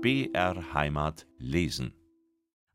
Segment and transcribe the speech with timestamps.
[0.00, 1.92] BR Heimat lesen.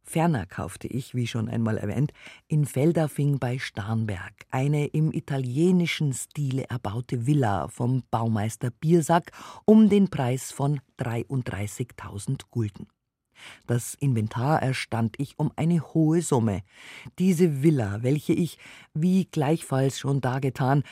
[0.01, 2.11] Ferner kaufte ich, wie schon einmal erwähnt,
[2.49, 9.31] in Feldafing bei Starnberg eine im italienischen Stile erbaute Villa vom Baumeister Biersack
[9.63, 12.87] um den Preis von 33.000 Gulden.
[13.67, 16.61] Das Inventar erstand ich um eine hohe Summe.
[17.19, 18.57] Diese Villa, welche ich,
[18.93, 20.83] wie gleichfalls schon dargetan,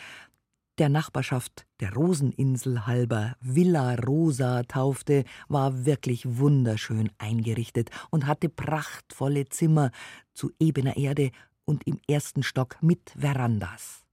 [0.81, 9.45] der Nachbarschaft der Roseninsel halber Villa Rosa taufte, war wirklich wunderschön eingerichtet und hatte prachtvolle
[9.45, 9.91] Zimmer
[10.33, 11.29] zu ebener Erde
[11.65, 14.03] und im ersten Stock mit Verandas.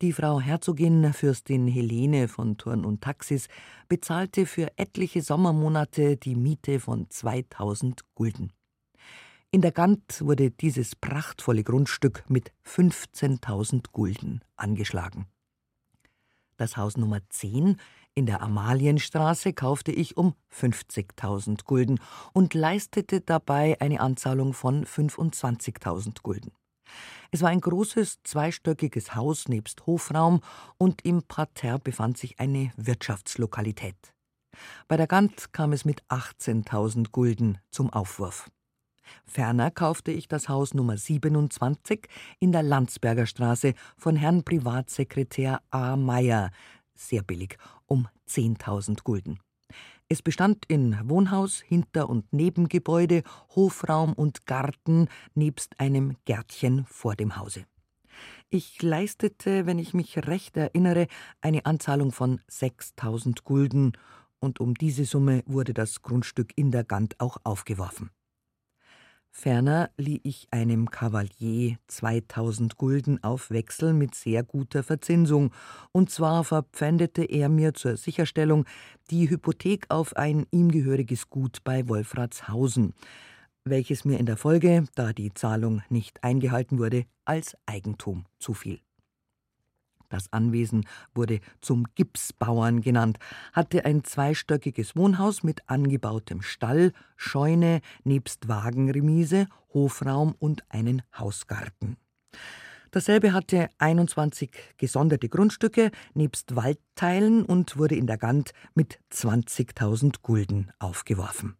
[0.00, 3.48] Die Frau Herzogin Fürstin Helene von Turn und Taxis
[3.88, 8.52] bezahlte für etliche Sommermonate die Miete von 2000 Gulden.
[9.50, 15.26] In der Gant wurde dieses prachtvolle Grundstück mit 15.000 Gulden angeschlagen.
[16.56, 17.76] Das Haus Nummer 10
[18.14, 21.98] in der Amalienstraße kaufte ich um 50.000 Gulden
[22.32, 26.52] und leistete dabei eine Anzahlung von 25.000 Gulden.
[27.30, 30.40] Es war ein großes, zweistöckiges Haus nebst Hofraum
[30.76, 34.12] und im Parterre befand sich eine Wirtschaftslokalität.
[34.88, 38.50] Bei der Gant kam es mit 18.000 Gulden zum Aufwurf.
[39.24, 42.08] Ferner kaufte ich das Haus Nummer 27
[42.38, 45.96] in der Landsberger Straße von Herrn Privatsekretär A.
[45.96, 46.50] Meyer,
[46.94, 49.38] sehr billig, um 10.000 Gulden.
[50.08, 53.22] Es bestand in Wohnhaus, Hinter- und Nebengebäude,
[53.56, 57.64] Hofraum und Garten nebst einem Gärtchen vor dem Hause.
[58.50, 61.06] Ich leistete, wenn ich mich recht erinnere,
[61.40, 63.92] eine Anzahlung von 6000 Gulden,
[64.38, 68.10] und um diese Summe wurde das Grundstück in der Gant auch aufgeworfen.
[69.34, 75.52] Ferner lieh ich einem Kavalier 2000 Gulden auf Wechsel mit sehr guter Verzinsung,
[75.90, 78.66] und zwar verpfändete er mir zur Sicherstellung
[79.10, 82.92] die Hypothek auf ein ihm gehöriges Gut bei Wolfratshausen,
[83.64, 88.80] welches mir in der Folge, da die Zahlung nicht eingehalten wurde, als Eigentum zufiel.
[90.12, 93.18] Das Anwesen wurde zum Gipsbauern genannt,
[93.54, 101.96] hatte ein zweistöckiges Wohnhaus mit angebautem Stall, Scheune, nebst Wagenremise, Hofraum und einen Hausgarten.
[102.90, 110.72] Dasselbe hatte 21 gesonderte Grundstücke nebst Waldteilen und wurde in der Gant mit 20.000 Gulden
[110.78, 111.56] aufgeworfen.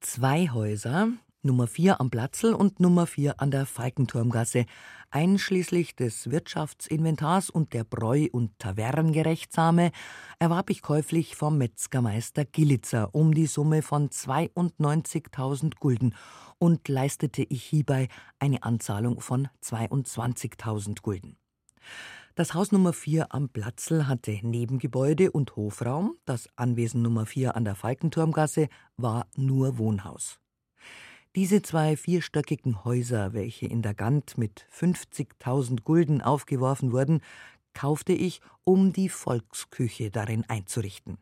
[0.00, 1.08] Zwei Häuser,
[1.44, 4.64] Nummer 4 am Platzl und Nummer 4 an der Falkenturmgasse,
[5.10, 9.90] einschließlich des Wirtschaftsinventars und der Bräu- und Taverngerechtsame,
[10.38, 16.14] erwarb ich käuflich vom Metzgermeister Gillitzer um die Summe von 92.000 Gulden
[16.58, 18.06] und leistete ich hierbei
[18.38, 21.36] eine Anzahlung von 22.000 Gulden.
[22.36, 27.64] Das Haus Nummer 4 am Platzl hatte Nebengebäude und Hofraum, das Anwesen Nummer 4 an
[27.64, 30.41] der Falkenturmgasse war nur Wohnhaus.
[31.34, 37.22] Diese zwei vierstöckigen Häuser, welche in der Gant mit 50.000 Gulden aufgeworfen wurden,
[37.72, 41.16] kaufte ich, um die Volksküche darin einzurichten.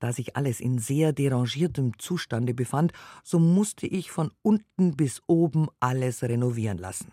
[0.00, 2.92] Da sich alles in sehr derangiertem Zustande befand,
[3.24, 7.12] so musste ich von unten bis oben alles renovieren lassen.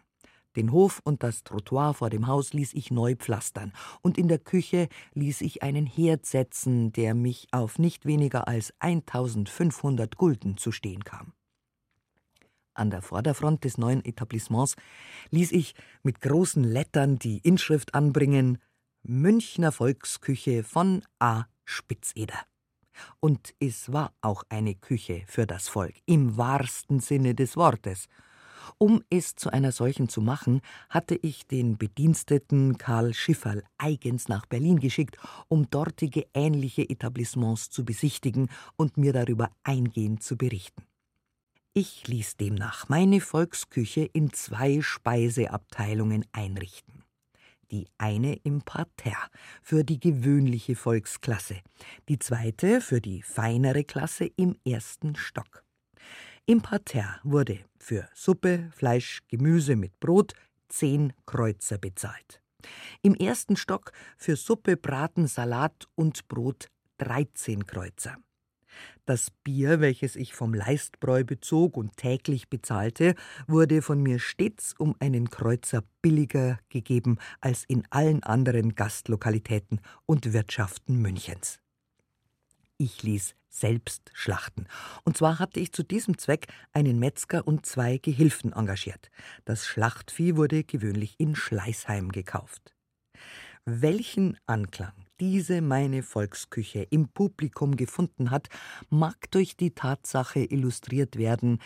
[0.58, 3.72] Den Hof und das Trottoir vor dem Haus ließ ich neu pflastern,
[4.02, 8.74] und in der Küche ließ ich einen Herd setzen, der mich auf nicht weniger als
[8.80, 11.32] 1500 Gulden zu stehen kam.
[12.78, 14.76] An der Vorderfront des neuen Etablissements
[15.32, 15.74] ließ ich
[16.04, 18.60] mit großen Lettern die Inschrift anbringen
[19.02, 21.46] Münchner Volksküche von A.
[21.66, 22.40] Spitzeder.
[23.20, 28.08] Und es war auch eine Küche für das Volk, im wahrsten Sinne des Wortes.
[28.78, 34.46] Um es zu einer solchen zu machen, hatte ich den Bediensteten Karl Schifferl eigens nach
[34.46, 35.18] Berlin geschickt,
[35.48, 40.84] um dortige ähnliche Etablissements zu besichtigen und mir darüber eingehend zu berichten.
[41.80, 47.04] Ich ließ demnach meine Volksküche in zwei Speiseabteilungen einrichten.
[47.70, 49.30] Die eine im Parterre
[49.62, 51.62] für die gewöhnliche Volksklasse,
[52.10, 55.64] die zweite für die feinere Klasse im ersten Stock.
[56.48, 60.34] Im Parterre wurde für Suppe, Fleisch, Gemüse mit Brot
[60.70, 62.42] zehn Kreuzer bezahlt.
[63.04, 68.18] Im ersten Stock für Suppe, Braten, Salat und Brot 13 Kreuzer.
[69.06, 73.16] Das Bier, welches ich vom Leistbräu bezog und täglich bezahlte,
[73.48, 80.34] wurde von mir stets um einen Kreuzer billiger gegeben als in allen anderen Gastlokalitäten und
[80.34, 81.60] Wirtschaften Münchens.
[82.78, 84.68] Ich ließ selbst schlachten.
[85.04, 89.10] Und zwar hatte ich zu diesem Zweck einen Metzger und zwei Gehilfen engagiert.
[89.46, 92.76] Das Schlachtvieh wurde gewöhnlich in Schleißheim gekauft.
[93.66, 98.50] Welchen Anklang diese meine Volksküche im Publikum gefunden hat,
[98.90, 101.60] mag durch die Tatsache illustriert werden,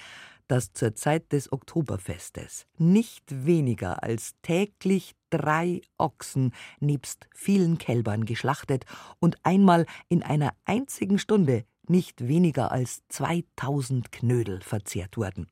[0.48, 8.86] dass zur Zeit des Oktoberfestes nicht weniger als täglich drei Ochsen nebst vielen Kälbern geschlachtet
[9.20, 15.48] und einmal in einer einzigen Stunde nicht weniger als 2000 Knödel verzehrt wurden.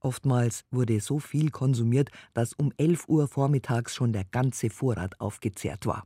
[0.00, 5.86] Oftmals wurde so viel konsumiert, dass um 11 Uhr vormittags schon der ganze Vorrat aufgezehrt
[5.86, 6.04] war.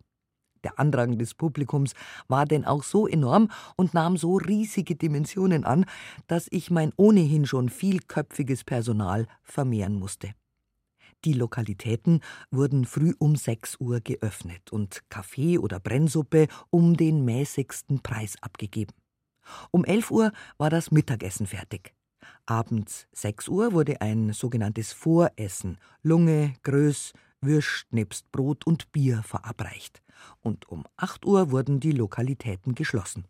[0.64, 1.93] Der Andrang des Publikums
[2.26, 5.84] war denn auch so enorm und nahm so riesige Dimensionen an,
[6.26, 10.34] dass ich mein ohnehin schon vielköpfiges Personal vermehren musste.
[11.25, 12.20] Die Lokalitäten
[12.50, 18.93] wurden früh um 6 Uhr geöffnet und Kaffee oder Brennsuppe um den mäßigsten Preis abgegeben.
[19.70, 21.94] Um 11 Uhr war das Mittagessen fertig.
[22.46, 27.12] Abends 6 Uhr wurde ein sogenanntes Voressen, Lunge, Größ,
[27.44, 30.02] Würst nebst Brot und Bier verabreicht.
[30.41, 33.26] Und um 8 Uhr wurden die Lokalitäten geschlossen.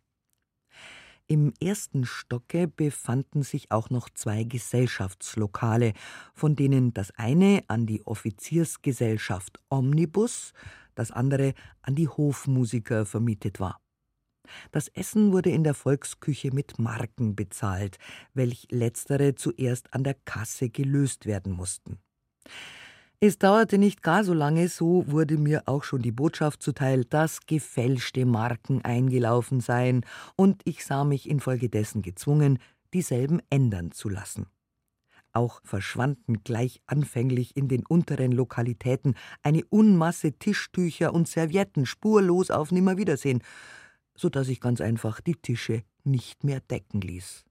[1.26, 5.94] Im ersten Stocke befanden sich auch noch zwei Gesellschaftslokale,
[6.34, 10.52] von denen das eine an die Offiziersgesellschaft Omnibus,
[10.94, 13.80] das andere an die Hofmusiker vermietet war.
[14.70, 17.96] Das Essen wurde in der Volksküche mit Marken bezahlt,
[18.34, 21.98] welch letztere zuerst an der Kasse gelöst werden mussten.
[23.20, 27.46] Es dauerte nicht gar so lange, so wurde mir auch schon die Botschaft zuteil, dass
[27.46, 30.04] gefälschte Marken eingelaufen seien,
[30.36, 32.58] und ich sah mich infolgedessen gezwungen,
[32.92, 34.46] dieselben ändern zu lassen.
[35.32, 42.70] Auch verschwanden gleich anfänglich in den unteren Lokalitäten eine Unmasse Tischtücher und Servietten spurlos auf
[42.70, 43.42] Nimmerwiedersehen,
[44.14, 47.44] so dass ich ganz einfach die Tische nicht mehr decken ließ.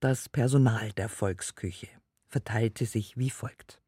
[0.00, 1.88] Das Personal der Volksküche
[2.26, 3.81] verteilte sich wie folgt.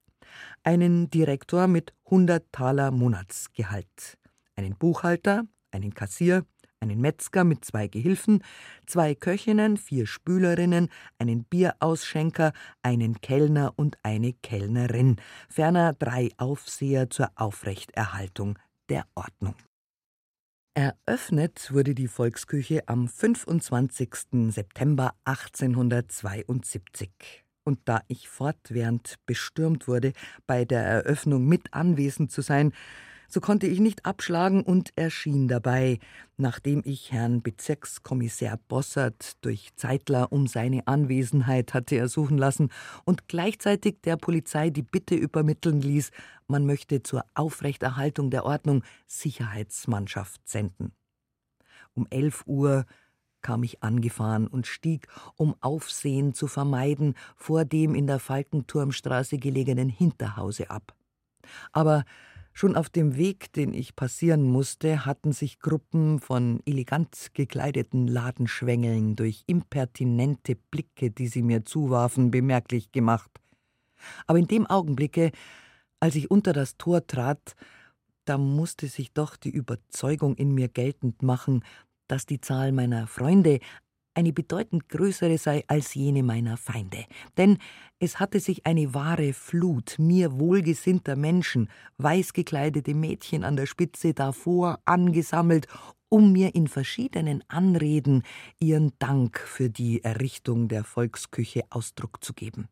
[0.63, 4.19] Einen Direktor mit 100 Taler Monatsgehalt,
[4.57, 6.45] einen Buchhalter, einen Kassier,
[6.81, 8.43] einen Metzger mit zwei Gehilfen,
[8.87, 10.89] zwei Köchinnen, vier Spülerinnen,
[11.19, 12.53] einen Bierausschenker,
[12.83, 15.17] einen Kellner und eine Kellnerin,
[15.49, 18.59] ferner drei Aufseher zur Aufrechterhaltung
[18.89, 19.55] der Ordnung.
[20.75, 24.51] Eröffnet wurde die Volksküche am 25.
[24.51, 27.44] September 1872.
[27.65, 30.13] Und da ich fortwährend bestürmt wurde,
[30.47, 32.73] bei der Eröffnung mit anwesend zu sein,
[33.27, 35.99] so konnte ich nicht abschlagen und erschien dabei,
[36.37, 42.71] nachdem ich Herrn Bezirkskommissär Bossert durch Zeitler um seine Anwesenheit hatte ersuchen lassen
[43.05, 46.11] und gleichzeitig der Polizei die Bitte übermitteln ließ,
[46.47, 50.93] man möchte zur Aufrechterhaltung der Ordnung Sicherheitsmannschaft senden.
[51.95, 52.85] Um elf Uhr
[53.45, 55.07] kam ich angefahren und stieg,
[55.37, 60.97] um Aufsehen zu vermeiden, vor dem in der Falkenturmstraße gelegenen Hinterhause ab.
[61.71, 62.05] Aber
[62.57, 69.17] Schon auf dem Weg, den ich passieren musste, hatten sich Gruppen von elegant gekleideten Ladenschwängeln
[69.17, 73.41] durch impertinente Blicke, die sie mir zuwarfen, bemerklich gemacht.
[74.29, 75.33] Aber in dem Augenblicke,
[75.99, 77.57] als ich unter das Tor trat,
[78.25, 81.65] da musste sich doch die Überzeugung in mir geltend machen,
[82.15, 83.59] dass die Zahl meiner Freunde
[84.15, 87.07] eine bedeutend größere sei als jene meiner Feinde.
[87.37, 87.59] Denn
[87.99, 91.69] es hatte sich eine wahre Flut mir wohlgesinnter Menschen,
[91.99, 95.67] weiß gekleidete Mädchen an der Spitze davor angesammelt,
[96.09, 98.23] um mir in verschiedenen Anreden
[98.61, 102.69] ihren Dank für die Errichtung der Volksküche Ausdruck zu geben.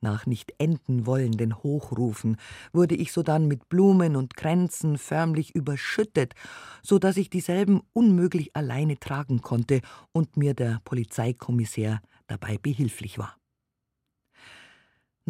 [0.00, 2.36] Nach nicht enden wollenden Hochrufen
[2.72, 6.34] wurde ich sodann mit Blumen und Kränzen förmlich überschüttet,
[6.82, 9.80] so dass ich dieselben unmöglich alleine tragen konnte
[10.12, 13.38] und mir der Polizeikommissär dabei behilflich war.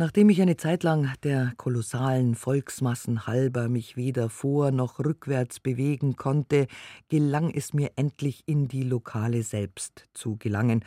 [0.00, 6.14] Nachdem ich eine Zeit lang der kolossalen Volksmassen halber mich weder vor noch rückwärts bewegen
[6.14, 6.69] konnte,
[7.09, 10.85] gelang es mir endlich in die Lokale selbst zu gelangen,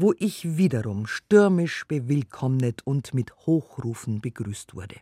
[0.00, 4.96] wo ich wiederum stürmisch bewillkommnet und mit Hochrufen begrüßt wurde.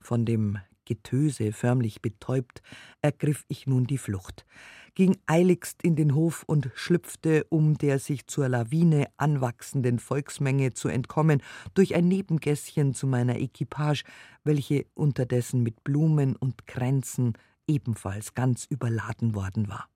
[0.00, 2.62] Von dem Getöse förmlich betäubt,
[3.02, 4.46] ergriff ich nun die Flucht,
[4.94, 10.86] ging eiligst in den Hof und schlüpfte, um der sich zur Lawine anwachsenden Volksmenge zu
[10.86, 11.42] entkommen,
[11.74, 14.04] durch ein Nebengässchen zu meiner Equipage,
[14.44, 17.32] welche unterdessen mit Blumen und Kränzen
[17.66, 19.88] ebenfalls ganz überladen worden war.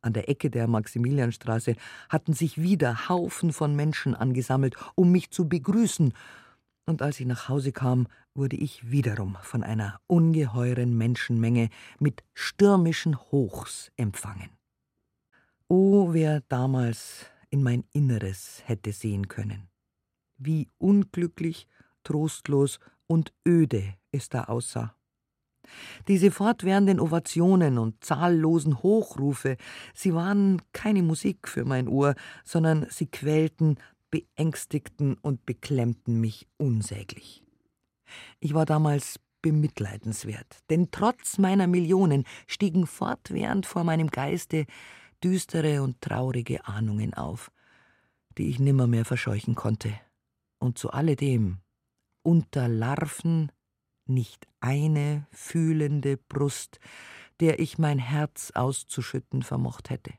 [0.00, 1.76] An der Ecke der Maximilianstraße
[2.08, 6.12] hatten sich wieder Haufen von Menschen angesammelt, um mich zu begrüßen,
[6.86, 13.16] und als ich nach Hause kam, wurde ich wiederum von einer ungeheuren Menschenmenge mit stürmischen
[13.16, 14.50] Hochs empfangen.
[15.68, 19.68] O, wer damals in mein Inneres hätte sehen können,
[20.36, 21.66] wie unglücklich,
[22.02, 24.94] trostlos und öde es da aussah.
[26.08, 29.56] Diese fortwährenden Ovationen und zahllosen Hochrufe,
[29.94, 33.76] sie waren keine Musik für mein Ohr, sondern sie quälten,
[34.10, 37.42] beängstigten und beklemmten mich unsäglich.
[38.40, 44.66] Ich war damals bemitleidenswert, denn trotz meiner Millionen stiegen fortwährend vor meinem Geiste
[45.22, 47.50] düstere und traurige Ahnungen auf,
[48.38, 49.92] die ich nimmermehr verscheuchen konnte.
[50.58, 51.58] Und zu alledem,
[52.22, 53.52] unter Larven
[54.06, 56.78] nicht eine fühlende Brust,
[57.40, 60.12] der ich mein Herz auszuschütten vermocht hätte.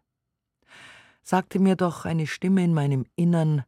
[1.23, 3.63] Sagte mir doch eine Stimme in meinem Innern,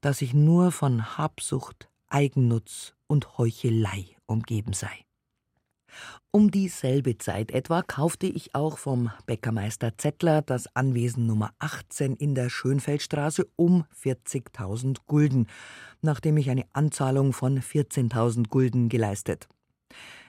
[0.00, 5.04] dass ich nur von Habsucht, Eigennutz und Heuchelei umgeben sei.
[6.30, 12.34] Um dieselbe Zeit etwa kaufte ich auch vom Bäckermeister Zettler das Anwesen Nummer 18 in
[12.34, 15.46] der Schönfeldstraße um 40.000 Gulden,
[16.02, 19.48] nachdem ich eine Anzahlung von 14.000 Gulden geleistet.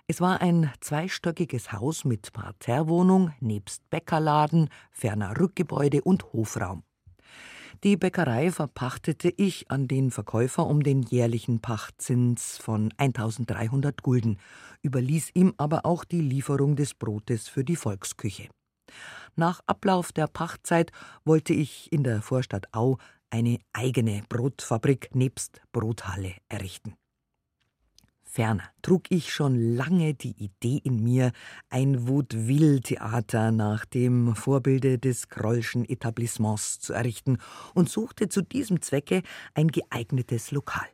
[0.08, 6.84] Es war ein zweistöckiges Haus mit Parterrewohnung nebst Bäckerladen, ferner Rückgebäude und Hofraum.
[7.84, 14.38] Die Bäckerei verpachtete ich an den Verkäufer um den jährlichen Pachtzins von 1300 Gulden,
[14.84, 18.50] überließ ihm aber auch die Lieferung des Brotes für die Volksküche.
[19.36, 20.92] Nach Ablauf der Pachtzeit
[21.26, 23.00] wollte ich in der Vorstadt Au
[23.32, 26.94] eine eigene Brotfabrik nebst Brothalle errichten.
[28.36, 31.32] Ferner trug ich schon lange die Idee in mir,
[31.70, 37.38] ein Vaudeville-Theater nach dem Vorbilde des Krollschen Etablissements zu errichten
[37.74, 39.22] und suchte zu diesem Zwecke
[39.54, 40.86] ein geeignetes Lokal.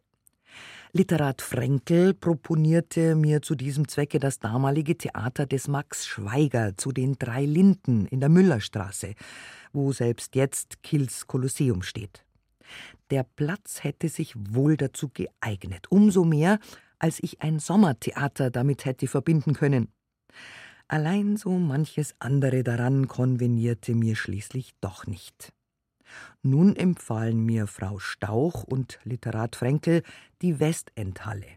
[0.92, 7.16] Literat Frenkel proponierte mir zu diesem Zwecke das damalige Theater des Max Schweiger zu den
[7.18, 9.16] Drei Linden in der Müllerstraße,
[9.74, 12.24] wo selbst jetzt Kills Kolosseum steht.
[13.10, 16.60] Der Platz hätte sich wohl dazu geeignet, umso mehr,
[17.02, 19.92] als ich ein Sommertheater damit hätte verbinden können.
[20.88, 25.52] Allein so manches andere daran konvenierte mir schließlich doch nicht.
[26.44, 30.04] Nun empfahlen mir Frau Stauch und Literat Frenkel
[30.42, 31.48] die Westendhalle.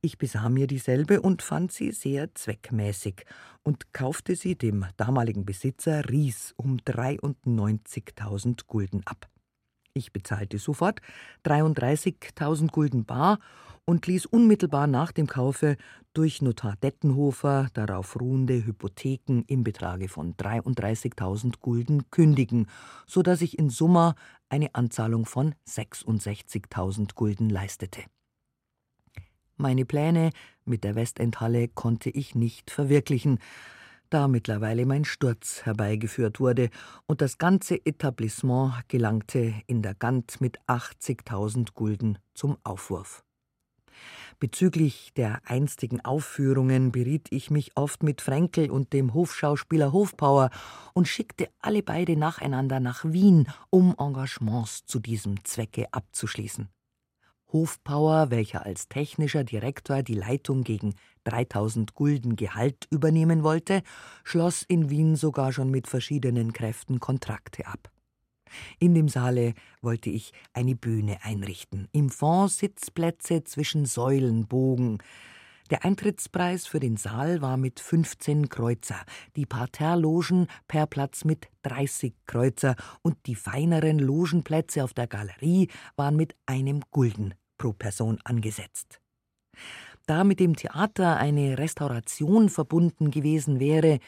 [0.00, 3.24] Ich besah mir dieselbe und fand sie sehr zweckmäßig
[3.64, 9.28] und kaufte sie dem damaligen Besitzer Ries um 93.000 Gulden ab.
[9.98, 11.00] Ich bezahlte sofort
[11.44, 13.40] 33.000 Gulden bar
[13.84, 15.76] und ließ unmittelbar nach dem Kaufe
[16.14, 22.66] durch Notar Dettenhofer darauf ruhende Hypotheken im Betrage von 33.000 Gulden kündigen,
[23.06, 24.14] so dass ich in Summa
[24.48, 28.02] eine Anzahlung von 66.000 Gulden leistete.
[29.56, 30.30] Meine Pläne
[30.64, 33.40] mit der Westendhalle konnte ich nicht verwirklichen,
[34.10, 36.70] da mittlerweile mein Sturz herbeigeführt wurde
[37.06, 43.24] und das ganze Etablissement gelangte in der Gant mit 80.000 Gulden zum Aufwurf.
[44.40, 50.50] Bezüglich der einstigen Aufführungen beriet ich mich oft mit Fränkel und dem Hofschauspieler Hofpauer
[50.94, 56.68] und schickte alle beide nacheinander nach Wien, um Engagements zu diesem Zwecke abzuschließen.
[57.52, 63.82] Hofpauer, welcher als technischer Direktor die Leitung gegen 3000 Gulden Gehalt übernehmen wollte,
[64.22, 67.90] schloss in Wien sogar schon mit verschiedenen Kräften Kontrakte ab.
[68.78, 74.98] In dem Saale wollte ich eine Bühne einrichten, im Fond Sitzplätze zwischen Säulenbogen.
[75.70, 79.04] Der Eintrittspreis für den Saal war mit 15 Kreuzer,
[79.36, 86.16] die Parterrelogen per Platz mit 30 Kreuzer und die feineren Logenplätze auf der Galerie waren
[86.16, 89.00] mit einem Gulden pro Person angesetzt.
[90.06, 93.98] Da mit dem Theater eine Restauration verbunden gewesen wäre,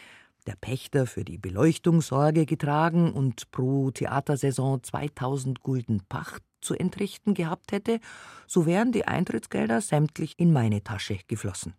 [0.47, 7.35] der Pächter für die Beleuchtung Sorge getragen und pro Theatersaison 2000 Gulden Pacht zu entrichten
[7.35, 8.01] gehabt hätte,
[8.47, 11.75] so wären die Eintrittsgelder sämtlich in meine Tasche geflossen.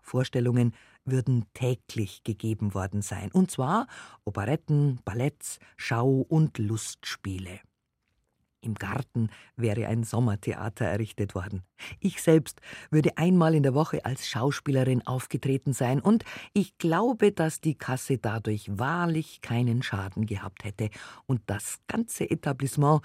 [0.00, 3.86] Vorstellungen würden täglich gegeben worden sein, und zwar
[4.24, 7.60] Operetten, Balletts, Schau- und Lustspiele.
[8.60, 11.62] Im Garten wäre ein Sommertheater errichtet worden.
[12.00, 12.60] Ich selbst
[12.90, 18.18] würde einmal in der Woche als Schauspielerin aufgetreten sein, und ich glaube, dass die Kasse
[18.18, 20.90] dadurch wahrlich keinen Schaden gehabt hätte
[21.26, 23.02] und das ganze Etablissement,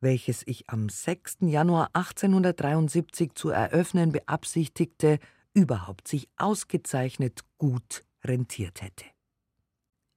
[0.00, 1.38] welches ich am 6.
[1.40, 5.18] Januar 1873 zu eröffnen beabsichtigte,
[5.54, 9.04] überhaupt sich ausgezeichnet gut rentiert hätte.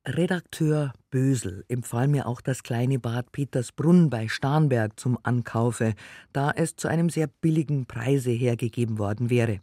[0.08, 5.94] Redakteur Bösel empfahl mir auch das kleine Bad Petersbrunn bei Starnberg zum Ankaufe,
[6.34, 9.62] da es zu einem sehr billigen Preise hergegeben worden wäre.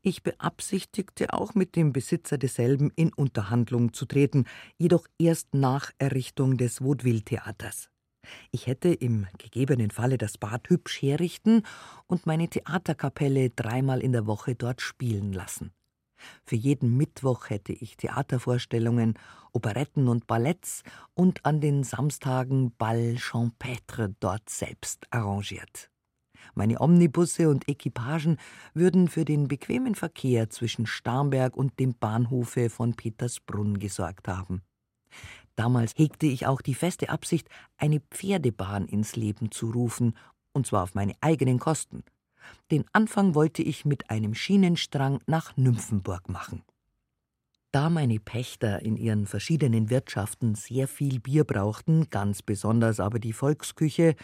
[0.00, 4.44] Ich beabsichtigte auch mit dem Besitzer desselben in Unterhandlung zu treten,
[4.78, 7.90] jedoch erst nach Errichtung des Vaudeville-Theaters.
[8.50, 11.62] Ich hätte im gegebenen Falle das Bad hübsch herrichten
[12.06, 15.72] und meine Theaterkapelle dreimal in der Woche dort spielen lassen.
[16.44, 19.14] Für jeden Mittwoch hätte ich Theatervorstellungen,
[19.52, 20.82] Operetten und Balletts
[21.14, 25.90] und an den Samstagen Ball Champêtre dort selbst arrangiert.
[26.54, 28.38] Meine Omnibusse und Equipagen
[28.74, 34.62] würden für den bequemen Verkehr zwischen Starnberg und dem Bahnhofe von Petersbrunn gesorgt haben.
[35.56, 40.16] Damals hegte ich auch die feste Absicht, eine Pferdebahn ins Leben zu rufen,
[40.52, 42.04] und zwar auf meine eigenen Kosten.
[42.70, 46.62] Den Anfang wollte ich mit einem Schienenstrang nach Nymphenburg machen.
[47.72, 53.32] Da meine Pächter in ihren verschiedenen Wirtschaften sehr viel Bier brauchten, ganz besonders aber die
[53.32, 54.14] Volksküche,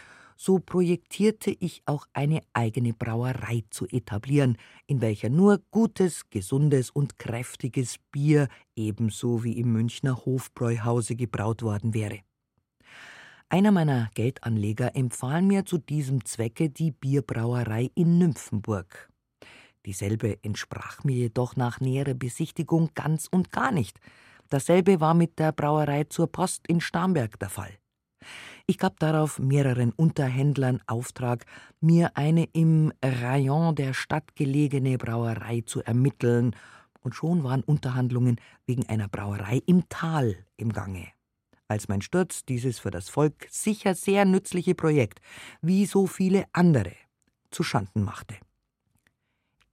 [0.42, 4.56] so projektierte ich auch eine eigene Brauerei zu etablieren,
[4.86, 11.92] in welcher nur gutes, gesundes und kräftiges Bier ebenso wie im Münchner Hofbräuhause gebraut worden
[11.92, 12.20] wäre.
[13.50, 19.10] Einer meiner Geldanleger empfahl mir zu diesem Zwecke die Bierbrauerei in Nymphenburg.
[19.84, 24.00] Dieselbe entsprach mir jedoch nach näherer Besichtigung ganz und gar nicht.
[24.48, 27.80] Dasselbe war mit der Brauerei zur Post in Starnberg der Fall.
[28.66, 31.46] Ich gab darauf mehreren Unterhändlern Auftrag,
[31.80, 36.54] mir eine im Rayon der Stadt gelegene Brauerei zu ermitteln,
[37.02, 38.36] und schon waren Unterhandlungen
[38.66, 41.08] wegen einer Brauerei im Tal im Gange.
[41.66, 45.20] Als mein Sturz dieses für das Volk sicher sehr nützliche Projekt,
[45.62, 46.92] wie so viele andere,
[47.50, 48.34] zu Schanden machte.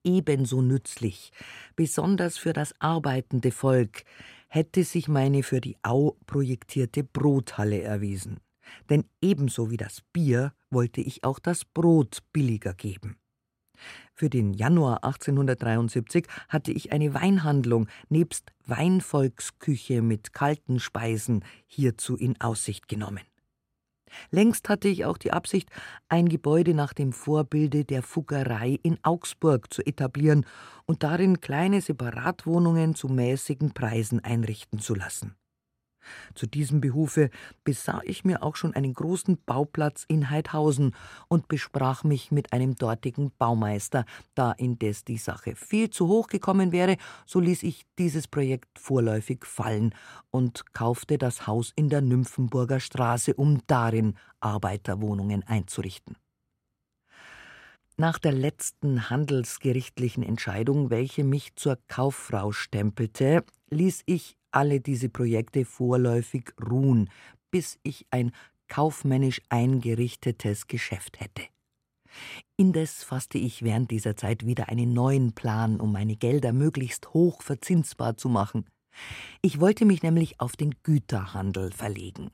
[0.03, 1.33] Ebenso nützlich,
[1.75, 4.03] besonders für das arbeitende Volk,
[4.47, 8.39] hätte sich meine für die Au projektierte Brothalle erwiesen
[8.89, 13.17] denn ebenso wie das Bier wollte ich auch das Brot billiger geben.
[14.13, 22.39] Für den Januar 1873 hatte ich eine Weinhandlung nebst Weinvolksküche mit kalten Speisen hierzu in
[22.41, 23.21] Aussicht genommen.
[24.31, 25.69] Längst hatte ich auch die Absicht,
[26.07, 30.45] ein Gebäude nach dem Vorbilde der Fuggerei in Augsburg zu etablieren
[30.85, 35.35] und darin kleine Separatwohnungen zu mäßigen Preisen einrichten zu lassen.
[36.35, 37.29] Zu diesem Behufe
[37.63, 40.95] besah ich mir auch schon einen großen Bauplatz in Heidhausen
[41.27, 44.05] und besprach mich mit einem dortigen Baumeister.
[44.35, 49.45] Da indes die Sache viel zu hoch gekommen wäre, so ließ ich dieses Projekt vorläufig
[49.45, 49.93] fallen
[50.31, 56.15] und kaufte das Haus in der Nymphenburger Straße, um darin Arbeiterwohnungen einzurichten.
[57.99, 65.65] Nach der letzten handelsgerichtlichen Entscheidung, welche mich zur Kauffrau stempelte, ließ ich alle diese Projekte
[65.65, 67.09] vorläufig ruhen,
[67.51, 68.31] bis ich ein
[68.67, 71.43] kaufmännisch eingerichtetes Geschäft hätte.
[72.55, 77.41] Indes fasste ich während dieser Zeit wieder einen neuen Plan, um meine Gelder möglichst hoch
[77.41, 78.65] verzinsbar zu machen.
[79.41, 82.31] Ich wollte mich nämlich auf den Güterhandel verlegen.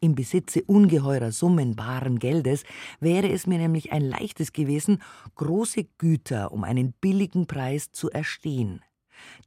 [0.00, 2.64] Im Besitze ungeheurer Summen baren Geldes
[3.00, 5.00] wäre es mir nämlich ein leichtes gewesen,
[5.36, 8.82] große Güter um einen billigen Preis zu erstehen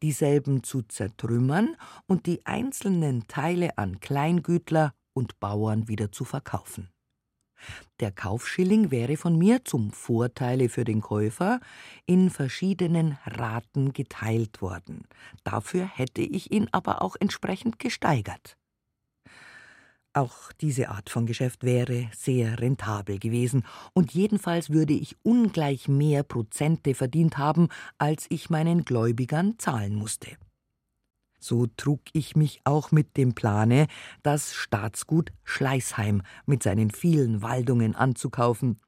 [0.02, 1.76] dieselben zu zertrümmern
[2.08, 6.90] und die einzelnen Teile an Kleingütler und Bauern wieder zu verkaufen.
[8.00, 11.60] Der Kaufschilling wäre von mir zum Vorteile für den Käufer
[12.06, 15.08] in verschiedenen Raten geteilt worden.
[15.44, 18.58] Dafür hätte ich ihn aber auch entsprechend gesteigert.
[20.16, 26.24] Auch diese Art von Geschäft wäre sehr rentabel gewesen, und jedenfalls würde ich ungleich mehr
[26.24, 30.38] Prozente verdient haben, als ich meinen Gläubigern zahlen musste.
[31.38, 33.88] So trug ich mich auch mit dem Plane,
[34.24, 38.80] das Staatsgut Schleißheim mit seinen vielen Waldungen anzukaufen,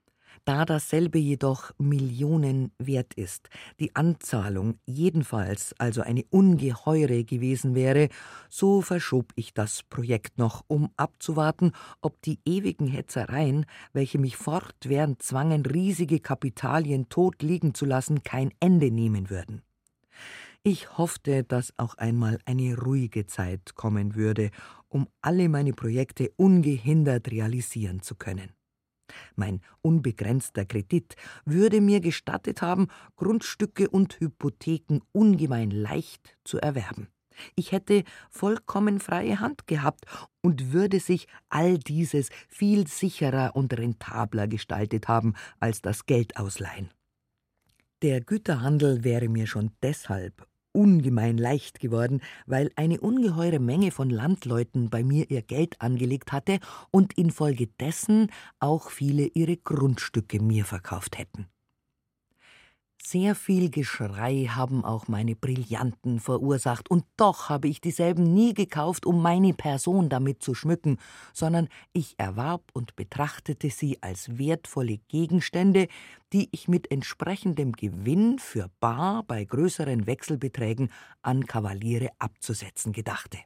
[0.47, 3.49] da dasselbe jedoch Millionen wert ist,
[3.81, 8.07] die Anzahlung jedenfalls also eine ungeheure gewesen wäre,
[8.49, 15.21] so verschob ich das Projekt noch, um abzuwarten, ob die ewigen Hetzereien, welche mich fortwährend
[15.21, 19.63] zwangen, riesige Kapitalien tot liegen zu lassen, kein Ende nehmen würden.
[20.63, 24.51] Ich hoffte, dass auch einmal eine ruhige Zeit kommen würde,
[24.87, 28.56] um alle meine Projekte ungehindert realisieren zu können.
[29.35, 37.07] Mein unbegrenzter Kredit würde mir gestattet haben, Grundstücke und Hypotheken ungemein leicht zu erwerben.
[37.55, 40.05] Ich hätte vollkommen freie Hand gehabt
[40.41, 46.89] und würde sich all dieses viel sicherer und rentabler gestaltet haben als das Geldausleihen.
[48.01, 54.89] Der Güterhandel wäre mir schon deshalb ungemein leicht geworden, weil eine ungeheure Menge von Landleuten
[54.91, 56.59] bei mir ihr Geld angelegt hatte
[56.91, 61.47] und infolgedessen auch viele ihre Grundstücke mir verkauft hätten.
[63.09, 69.05] Sehr viel Geschrei haben auch meine Brillanten verursacht, und doch habe ich dieselben nie gekauft,
[69.05, 70.97] um meine Person damit zu schmücken,
[71.31, 75.87] sondern ich erwarb und betrachtete sie als wertvolle Gegenstände,
[76.33, 80.91] die ich mit entsprechendem Gewinn für bar bei größeren Wechselbeträgen
[81.21, 83.37] an Kavaliere abzusetzen gedachte.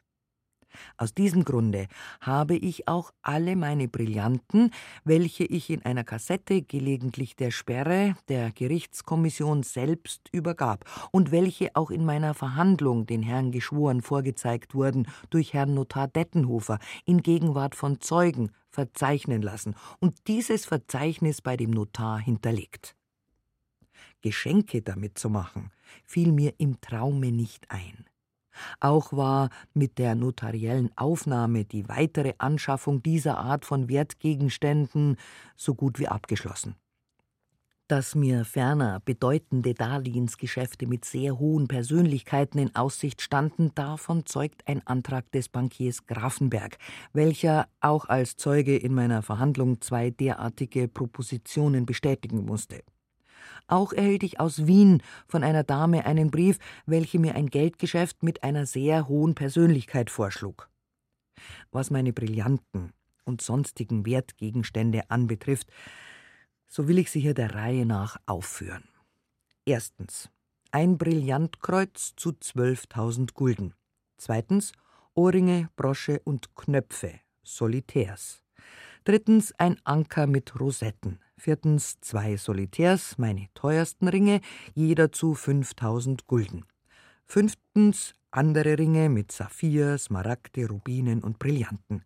[0.98, 1.88] Aus diesem Grunde
[2.20, 4.72] habe ich auch alle meine Brillanten,
[5.04, 11.92] welche ich in einer Kassette gelegentlich der Sperre der Gerichtskommission selbst übergab und welche auch
[11.92, 18.00] in meiner Verhandlung den Herrn Geschworen vorgezeigt wurden durch Herrn Notar Dettenhofer in Gegenwart von
[18.02, 22.96] Zeugen, verzeichnen lassen und dieses Verzeichnis bei dem Notar hinterlegt.
[24.22, 25.72] Geschenke damit zu machen,
[26.06, 28.06] fiel mir im Traume nicht ein.
[28.80, 35.18] Auch war mit der notariellen Aufnahme die weitere Anschaffung dieser Art von Wertgegenständen
[35.56, 36.76] so gut wie abgeschlossen.
[37.92, 44.82] Dass mir ferner bedeutende Darlehensgeschäfte mit sehr hohen Persönlichkeiten in Aussicht standen, davon zeugt ein
[44.88, 46.78] Antrag des Bankiers Grafenberg,
[47.12, 52.82] welcher auch als Zeuge in meiner Verhandlung zwei derartige Propositionen bestätigen musste.
[53.68, 58.44] Auch erhielt ich aus Wien von einer Dame einen Brief, welche mir ein Geldgeschäft mit
[58.44, 60.70] einer sehr hohen Persönlichkeit vorschlug.
[61.72, 62.94] Was meine Brillanten
[63.24, 65.72] und sonstigen Wertgegenstände anbetrifft,
[66.68, 68.84] so will ich sie hier der Reihe nach aufführen.
[69.66, 70.30] Erstens
[70.72, 73.74] ein Brillantkreuz zu 12.000 Gulden.
[74.18, 74.72] Zweitens
[75.14, 78.44] Ohrringe, Brosche und Knöpfe, Solitärs.
[79.04, 81.20] Drittens ein Anker mit Rosetten.
[81.42, 84.42] Viertens zwei Solitärs, meine teuersten Ringe,
[84.76, 86.66] jeder zu 5000 Gulden.
[87.26, 92.06] Fünftens andere Ringe mit Saphir, Smaragde, Rubinen und Brillanten.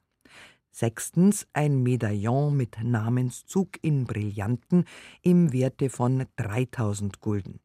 [0.71, 4.85] Sechstens ein Medaillon mit Namenszug in Brillanten
[5.21, 7.59] im Werte von 3000 Gulden.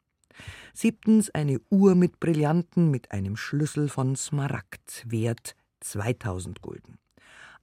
[0.73, 7.00] Siebtens eine Uhr mit Brillanten mit einem Schlüssel von Smaragd, Wert 2000 Gulden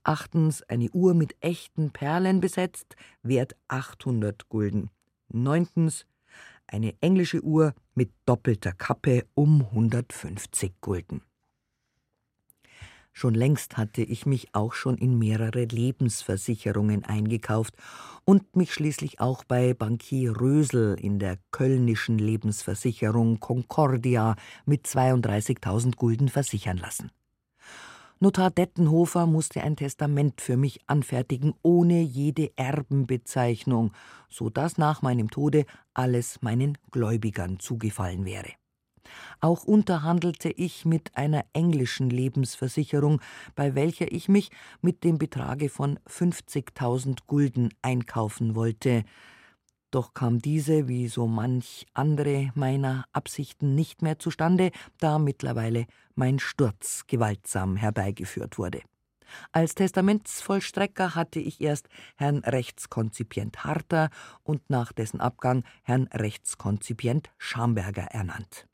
[0.05, 4.91] achtens eine Uhr mit echten Perlen besetzt, wert 800 Gulden.
[5.29, 6.07] Neuntens
[6.67, 11.23] eine englische Uhr mit doppelter Kappe um 150 Gulden.
[13.13, 17.75] Schon längst hatte ich mich auch schon in mehrere Lebensversicherungen eingekauft
[18.25, 26.29] und mich schließlich auch bei Bankier Rösel in der kölnischen Lebensversicherung Concordia mit 32.000 Gulden
[26.29, 27.11] versichern lassen.
[28.21, 33.93] Notar Dettenhofer musste ein Testament für mich anfertigen, ohne jede Erbenbezeichnung,
[34.29, 38.51] so dass nach meinem Tode alles meinen Gläubigern zugefallen wäre.
[39.41, 43.21] Auch unterhandelte ich mit einer englischen Lebensversicherung,
[43.55, 44.51] bei welcher ich mich
[44.81, 49.05] mit dem Betrage von 50.000 Gulden einkaufen wollte,
[49.91, 56.39] doch kam diese, wie so manch andere meiner Absichten, nicht mehr zustande, da mittlerweile mein
[56.39, 58.83] Sturz gewaltsam herbeigeführt wurde.
[59.53, 64.11] Als Testamentsvollstrecker hatte ich erst Herrn Rechtskonzipient Harter
[64.43, 68.67] und nach dessen Abgang Herrn Rechtskonzipient Schamberger ernannt.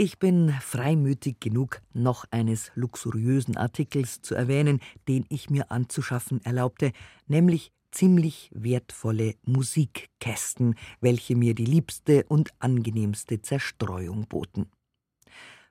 [0.00, 6.92] Ich bin freimütig genug, noch eines luxuriösen Artikels zu erwähnen, den ich mir anzuschaffen erlaubte,
[7.26, 14.70] nämlich ziemlich wertvolle Musikkästen, welche mir die liebste und angenehmste Zerstreuung boten.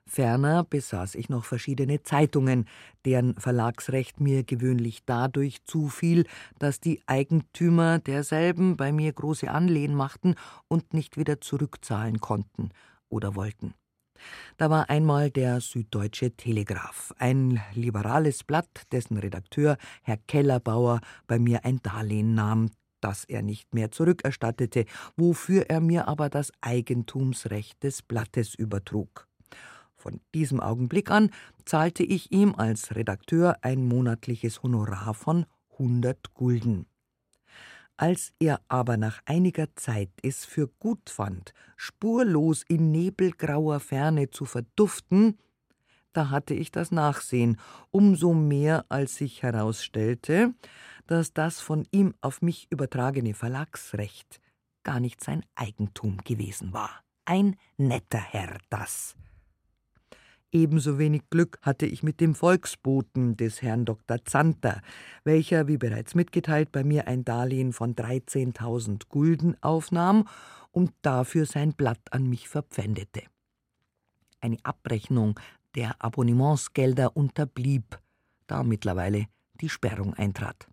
[0.06, 2.66] Ferner besaß ich noch verschiedene Zeitungen,
[3.06, 6.26] deren Verlagsrecht mir gewöhnlich dadurch zufiel,
[6.58, 10.34] dass die Eigentümer derselben bei mir große Anlehen machten
[10.68, 12.72] und nicht wieder zurückzahlen konnten
[13.08, 13.72] oder wollten.
[14.56, 21.64] Da war einmal der Süddeutsche Telegraph, ein liberales Blatt, dessen Redakteur, Herr Kellerbauer, bei mir
[21.64, 24.84] ein Darlehen nahm, das er nicht mehr zurückerstattete,
[25.16, 29.28] wofür er mir aber das Eigentumsrecht des Blattes übertrug.
[29.96, 31.30] Von diesem Augenblick an
[31.64, 36.86] zahlte ich ihm als Redakteur ein monatliches Honorar von 100 Gulden.
[37.98, 44.44] Als er aber nach einiger Zeit es für gut fand, spurlos in nebelgrauer Ferne zu
[44.44, 45.36] verduften,
[46.12, 47.58] da hatte ich das Nachsehen,
[47.90, 50.54] umso mehr als sich herausstellte,
[51.08, 54.40] dass das von ihm auf mich übertragene Verlagsrecht
[54.84, 57.02] gar nicht sein Eigentum gewesen war.
[57.24, 59.16] Ein netter Herr das.
[60.50, 64.24] Ebenso wenig Glück hatte ich mit dem Volksboten des Herrn Dr.
[64.24, 64.80] Zanter,
[65.22, 70.26] welcher, wie bereits mitgeteilt, bei mir ein Darlehen von 13.000 Gulden aufnahm
[70.70, 73.24] und dafür sein Blatt an mich verpfändete.
[74.40, 75.38] Eine Abrechnung
[75.74, 77.98] der Abonnementsgelder unterblieb,
[78.46, 79.26] da mittlerweile
[79.60, 80.66] die Sperrung eintrat.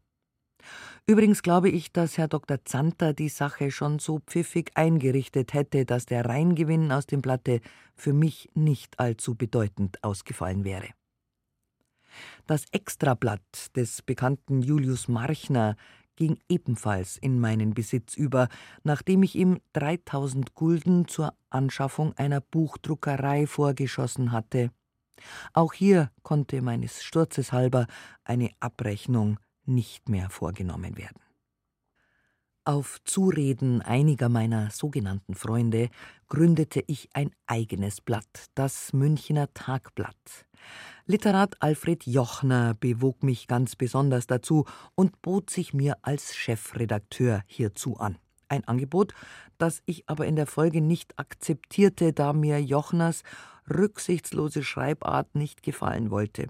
[1.08, 2.63] Übrigens glaube ich, dass Herr Dr.
[2.65, 7.62] Zanter die Sache schon so pfiffig eingerichtet hätte, dass der Reingewinn aus dem Blatte
[7.95, 10.89] für mich nicht allzu bedeutend ausgefallen wäre.
[12.47, 15.75] Das Extrablatt des bekannten Julius Marchner
[16.15, 18.47] ging ebenfalls in meinen Besitz über,
[18.84, 24.71] nachdem ich ihm 3000 Gulden zur Anschaffung einer Buchdruckerei vorgeschossen hatte.
[25.54, 27.88] Auch hier konnte meines Sturzes halber
[28.23, 31.19] eine Abrechnung nicht mehr vorgenommen werden.
[32.67, 35.89] Auf Zureden einiger meiner sogenannten Freunde
[36.28, 40.47] gründete ich ein eigenes Blatt, das Münchner Tagblatt.
[41.06, 47.97] Literat Alfred Jochner bewog mich ganz besonders dazu und bot sich mir als Chefredakteur hierzu
[47.97, 48.17] an.
[48.47, 49.13] Ein Angebot,
[49.60, 53.21] das ich aber in der Folge nicht akzeptierte, da mir Jochners
[53.69, 56.47] rücksichtslose Schreibart nicht gefallen wollte.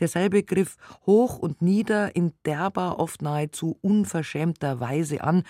[0.00, 5.42] Derselbe griff hoch und nieder in derber, oft nahezu unverschämter Weise an,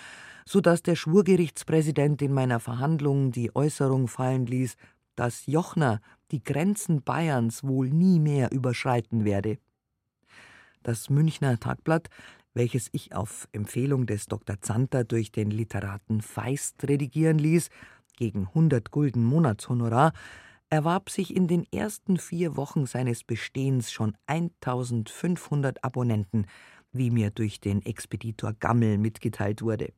[0.45, 4.77] so dass der Schwurgerichtspräsident in meiner Verhandlung die Äußerung fallen ließ,
[5.15, 9.59] dass Jochner die Grenzen Bayerns wohl nie mehr überschreiten werde.
[10.83, 12.09] Das Münchner Tagblatt,
[12.55, 14.61] welches ich auf Empfehlung des Dr.
[14.61, 17.69] Zanter durch den Literaten Feist redigieren ließ,
[18.17, 20.13] gegen 100 Gulden Monatshonorar,
[20.73, 26.47] erwarb sich in den ersten vier Wochen seines Bestehens schon 1500 Abonnenten,
[26.93, 29.93] wie mir durch den Expeditor Gammel mitgeteilt wurde.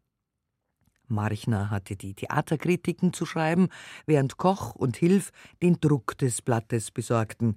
[1.06, 3.68] Marchner hatte die Theaterkritiken zu schreiben,
[4.04, 5.30] während Koch und Hilf
[5.62, 7.54] den Druck des Blattes besorgten,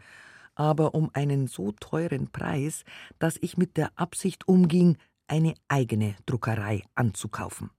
[0.54, 2.84] aber um einen so teuren Preis,
[3.18, 4.96] dass ich mit der Absicht umging,
[5.28, 7.72] eine eigene Druckerei anzukaufen.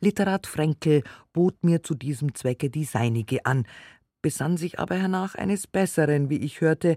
[0.00, 1.02] Literat Frenkel
[1.32, 3.64] bot mir zu diesem Zwecke die seinige an,
[4.22, 6.96] besann sich aber hernach eines Besseren, wie ich hörte,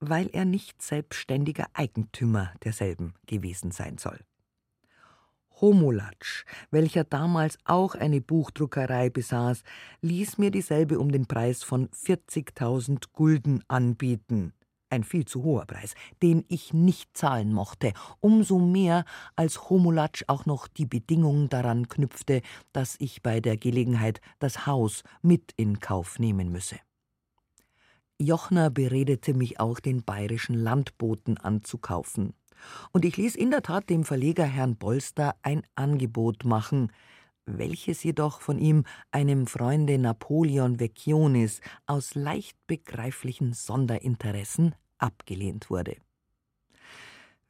[0.00, 4.18] weil er nicht selbstständiger Eigentümer derselben gewesen sein soll.
[5.60, 9.64] Homolatsch, welcher damals auch eine Buchdruckerei besaß,
[10.02, 14.52] ließ mir dieselbe um den Preis von 40.000 Gulden anbieten
[14.90, 19.04] ein viel zu hoher Preis, den ich nicht zahlen mochte, umso mehr
[19.36, 25.02] als Homulatsch auch noch die Bedingung daran knüpfte, dass ich bei der Gelegenheit das Haus
[25.22, 26.76] mit in Kauf nehmen müsse.
[28.20, 32.34] Jochner beredete mich auch, den bayerischen Landboten anzukaufen.
[32.90, 36.90] Und ich ließ in der Tat dem Verleger Herrn Bolster ein Angebot machen,
[37.56, 45.96] welches jedoch von ihm, einem Freunde Napoleon Vecchionis, aus leicht begreiflichen Sonderinteressen abgelehnt wurde.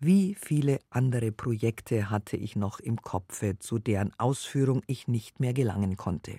[0.01, 5.53] Wie viele andere Projekte hatte ich noch im Kopfe, zu deren Ausführung ich nicht mehr
[5.53, 6.39] gelangen konnte.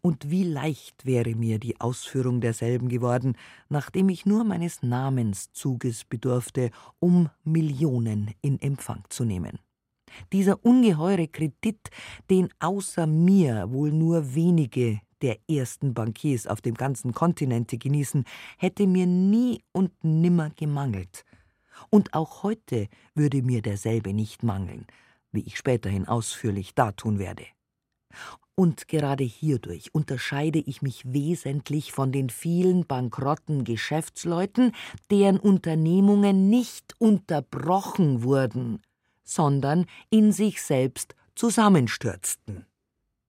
[0.00, 3.36] Und wie leicht wäre mir die Ausführung derselben geworden,
[3.68, 9.60] nachdem ich nur meines Namenszuges bedurfte, um Millionen in Empfang zu nehmen.
[10.32, 11.90] Dieser ungeheure Kredit,
[12.30, 18.24] den außer mir wohl nur wenige der ersten Bankiers auf dem ganzen Kontinente genießen,
[18.58, 21.24] hätte mir nie und nimmer gemangelt.
[21.90, 24.86] Und auch heute würde mir derselbe nicht mangeln,
[25.30, 27.44] wie ich späterhin ausführlich dartun werde.
[28.54, 34.72] Und gerade hierdurch unterscheide ich mich wesentlich von den vielen bankrotten Geschäftsleuten,
[35.10, 38.82] deren Unternehmungen nicht unterbrochen wurden,
[39.24, 42.66] sondern in sich selbst zusammenstürzten.